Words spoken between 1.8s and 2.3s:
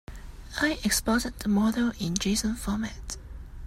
in